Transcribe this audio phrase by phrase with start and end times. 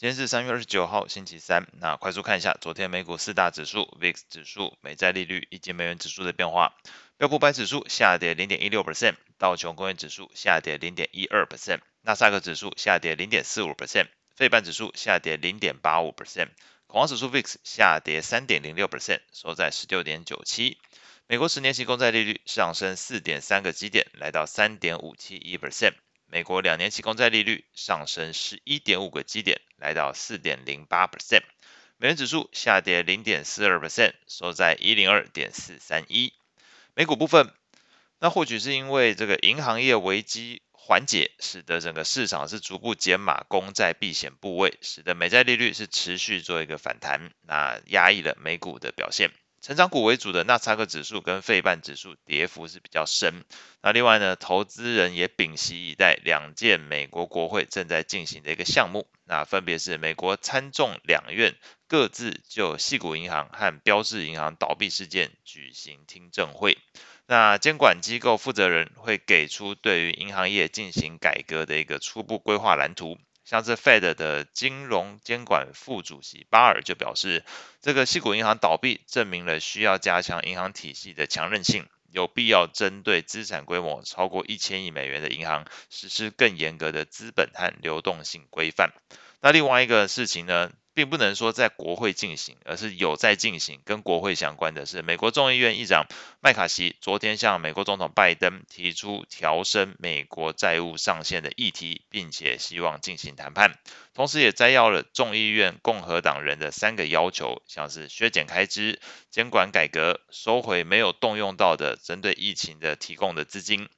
[0.00, 1.66] 今天是三月二十九号，星期三。
[1.74, 6.74] 那快速看一下昨天美股四大指数、VIX 指数、美债利率以及美元指数的变化。
[7.18, 16.48] 标普百指数下跌零点一六 percent，道琼工业指数下跌零点一二 percent，纳斯达克指数下跌零点四五 percent，费半指数下跌零点八五 percent，
[16.86, 20.78] 恐慌指数 VIX 下跌三点零六 percent，收在十六点九七。
[21.26, 25.92] 美国十年期公债利率上升四点三个基点，来到三点五七一 percent。
[26.32, 31.42] 美国两年期公债利率上升十一点五个基点，来到四点零八 percent。
[31.96, 36.32] 美元指数下跌零点四二 percent，收在一零二点四三一。
[36.94, 37.52] 美股部分，
[38.20, 49.32] 那或许是因为这个银行业危机缓解，使得整个市场是逐步减码公债避险部位，使得美债利率是持续做一个反弹，那压抑了美股的表现。
[49.60, 53.44] 成长股为主的纳斯达克指数跟费半指数跌幅是比较深。
[53.82, 61.54] 那另外呢，投资人也屏息以待两件美国国会正在进行的一个项目，那分别是美国参众两院
[61.86, 66.78] 各自就矽谷银行和标致银行倒闭事件举行听证会。
[67.26, 73.18] 那监管机构负责人会给出对于银行业进行改革的一个初步规划蓝图。
[73.44, 77.44] 像是 Fed 的金融监管副主席巴尔就表示，
[77.80, 88.92] 这个矽谷银行倒闭证明了需要加强银行体系的强韧性，有必要针对资产规模超过一千亿美元的银行实施更严格的资本和流动性规范。
[89.40, 93.80] 那另外一个事情呢，并不能说在国会进行，而是有在进行。
[93.84, 96.06] 跟国会相关的是，美国众议院议长
[96.40, 103.78] 麦卡锡昨天向美国总统拜登提出调升美国债务上限的议题，并且希望进行谈判。
[104.14, 113.88] 同时，也摘要了众议院共和党人的三个要求，像是削减开支、监管改革、收回没有动用到的针对疫情的提供的资金。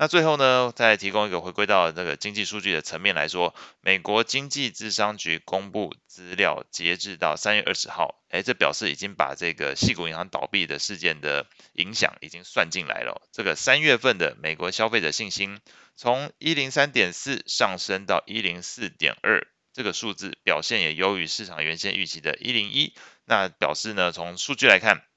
[0.00, 13.22] 那最后呢，再提供一个回归到这个经济数据的层面来说，美国经济智商局公布资料，截至到三月二十号，哎，这表示已经把这个系谷银行倒闭的事件的影响已经算进来了。
[13.32, 15.58] 这个三月份的美国消费者信心
[15.96, 22.94] 从一零三点四上升到一零四点二，这个数字表现也优于市场原先预期的一零一。
[23.24, 25.07] 那表示呢，从数据来看。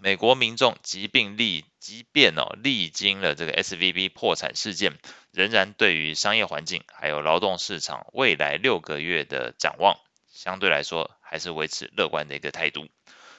[0.00, 4.98] 美国民众疾病历，即便哦历经了这个 SVB 破产事件，
[5.32, 9.98] 仍然对于商业环境还有劳动市场未来六个月的展望，
[10.32, 12.88] 相对来说还是维持乐观的一个态度。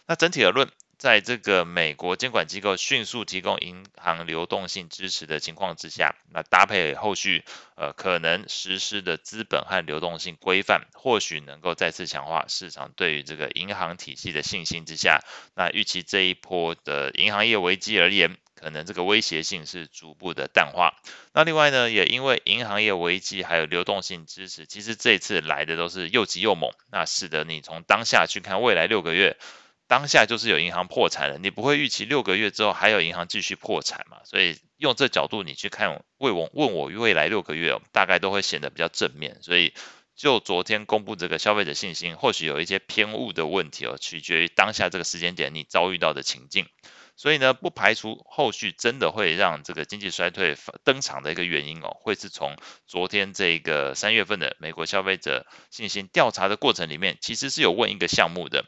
[0.05, 0.71] 那整体而论。
[0.97, 7.43] 在这个美国监管机构迅速提供银行流动性支持的情况之下，那搭配后续
[7.75, 15.19] 呃可能实施的资本和流动性规范，或许能够再次强化市场对于这个银行体系的信心之下，
[15.55, 20.95] 那预期这一波的银行业危机而言，可能这个威胁性是逐步的淡化。
[21.31, 29.37] 那另外呢，也因为银行业危机还有流动性支持，其实这次来的都是又急又猛，那使得你从当下去看未来六个月。
[29.87, 34.17] 当下就是有银行破产了，你不会预期六个月之后还有银行继续破产嘛？
[34.25, 39.37] 所以用这角度你去看，问我问我未来六个月，大概都会显得比较正面。
[39.41, 39.73] 所以
[40.15, 46.67] 就昨天公布这个消费者信心，或许有一些偏误的问题哦，取决于当下这个时间点你遭遇到的情境。
[47.15, 58.65] 所以呢，不排除后续真的会让这个经济衰退登场的一个原因哦，会是从昨天这个三月份的美国消费者信心调查的过程里面，其实是有问一个项目的。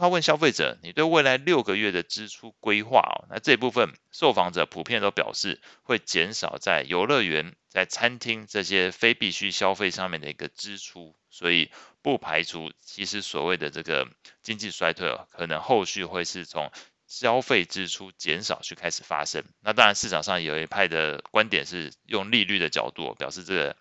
[0.00, 14.08] 他问消费者：“你对未来六个月的支出规划哦？”那这部分受访者普遍都表示会减少在游乐园、在餐厅这些非必需消费上面的一个支出，所以不排除其实所谓的这个
[14.42, 16.72] 经济衰退哦，可能后续会是从
[17.06, 19.44] 消费支出减少去开始发生。
[19.60, 23.76] 那当然，市场上有一派的观点是用利率的角度表示，这个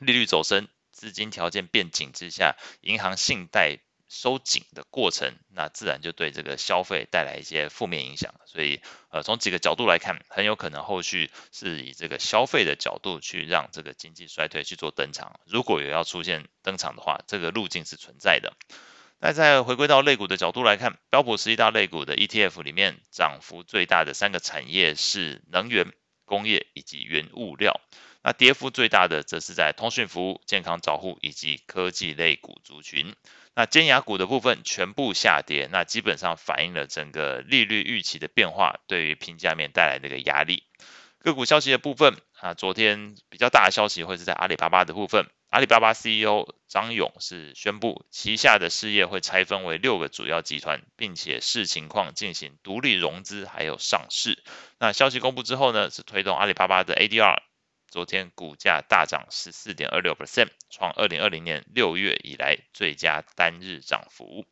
[0.00, 3.80] 利率走升、资金条件变紧之下，银行信贷。
[4.10, 8.34] 收紧的过程，那自然就对这个消费带来一些负面影响。
[8.44, 15.38] 所以，呃，从几个角度来看，很有可能后续是以这个消费的角度去让这个经济衰退去做登场。
[15.46, 18.52] 如果有要出现登场的话，这个路径是存在的。
[19.20, 25.92] 那再回归到类股的角度来看，标普十一大类股的 ETF 里面，涨幅最大的三个产业是能源、
[26.24, 27.80] 工业以及原物料。
[28.22, 33.14] 那跌幅最大的则是在通讯服务、健康照护以及科技类股族群。
[33.54, 40.62] 那尖牙股的部分全部下跌，那基本上反映了整个利率预期的变化对于评价面带来的一个压力。
[41.18, 54.42] 个股消息的部分啊，昨天比较大的消息会是在阿里巴巴的部分，阿里巴巴 CEO 张勇是宣布旗下的事业会拆分为六个主要集团，并且视情况进行独立融资还有上市。
[54.78, 57.36] 那消息公布之后呢，是推动阿里巴巴的 ADR
[57.90, 64.46] 昨天股价大涨十四点二六 percent，创二零二零年六月以来最佳单日涨幅。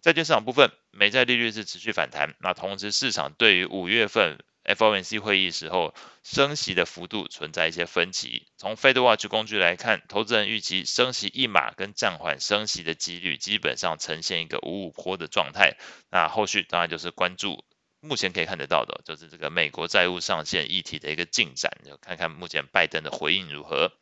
[0.00, 8.46] 债券市场部分，美债利率是持续反弹，那同时市场对于五月份 FOMC 会议时候升息的幅度存在一些分歧。
[8.56, 15.76] 从 FedWatch 工具来看，投资人预期升息一码跟暂缓升息的几率基本上呈现一个五五坡的状态。
[16.10, 17.62] 那后续当然就是关注。
[18.00, 23.92] 目前可以看得到的，就是这个美国债务上限议题的一个进展，就看看目前拜登的回应如何。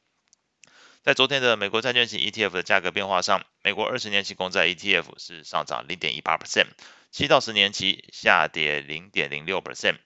[1.03, 6.69] 在昨天的美国债券型 ETF 的价格变化上，美国二十年期公债 ETF 是上涨零点一八 percent，
[7.11, 9.97] 七到十年期下跌零点零六 percent，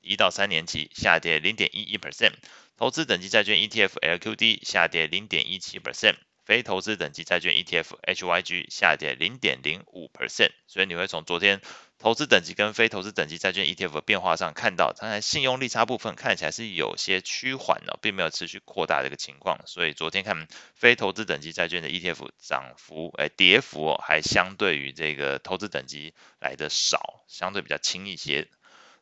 [0.00, 2.32] 一到三年期下跌零点一一 percent，
[2.76, 6.16] 投资等级债券 ETF LQD 下跌零点一七 percent。
[6.44, 11.60] 非投资等级债券 ETF HYG 下跌零点零五 percent，所以你会从昨天
[12.02, 19.60] 投资等级跟非投资等级债券 ETF 的变化上看到，它在信用利差部分看起来是有些趋缓的，并没有持续扩大的一个情况。
[19.66, 28.48] 所以昨天看非投资等级债券的 ETF 涨幅，哎，跌幅还相对于这个投资等级来的少，相对比较轻一些。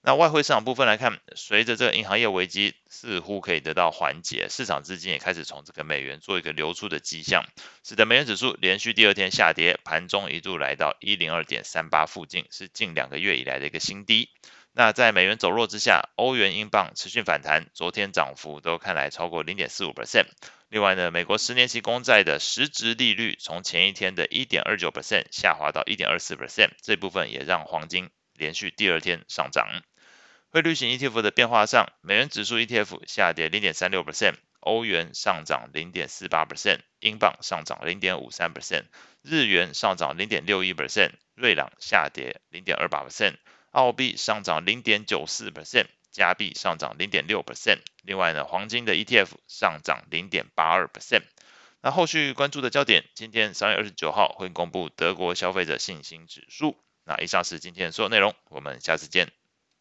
[0.03, 7.45] 那外汇市场部分来看，随着这个银行业危机似乎可以得到缓解，市场资金也开始从这个美元做一个流出的迹象，
[7.85, 14.31] 使得美元指数连续第二天下跌，盘中一度来到一零二点三八附近，是近两个月以来的一个新低。
[14.73, 20.27] 那在美元走弱之下，欧元、英镑持续反弹，昨天涨幅都看来超过零点四五 percent。
[20.71, 29.83] 另外呢，美国十年期公债的实质利率从前一天的一点二九 percent 下滑到一点二四 percent，这部分也让黄金连续第二天上涨。
[30.53, 38.87] 汇率型 ETF 的变化上，美元指数 ETF 下跌零点三六 percent，欧元上涨零点四八 percent，英镑上涨零点五三 percent，
[39.23, 43.37] 日元上涨零点六一 percent，瑞郎下跌零点二八 percent，
[43.71, 47.79] 澳币上涨零点九四 percent，加币上涨零点六 percent。
[48.03, 51.23] 另外呢，黄金的 ETF 上涨零点八二 percent。
[51.81, 56.77] 那后续关注的焦点，今天三月二十九号会公布德国消费者信心指数。
[57.05, 59.31] 那以上是今天的所有内容，我们下次见。